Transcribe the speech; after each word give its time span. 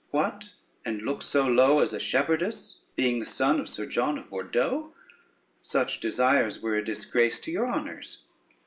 "What, 0.09 0.55
and 0.83 1.03
look 1.03 1.21
so 1.21 1.45
low 1.45 1.79
as 1.79 1.93
a 1.93 1.99
shepherdess, 1.99 2.79
being 2.95 3.19
the 3.19 3.25
son 3.27 3.59
of 3.59 3.69
Sir 3.69 3.85
John 3.85 4.17
of 4.17 4.31
Bordeaux? 4.31 4.95
Such 5.61 5.99
desires 5.99 6.59
were 6.59 6.73
a 6.75 6.83
disgrace 6.83 7.39
to 7.41 7.51
your 7.51 7.67
honors." 7.67 8.23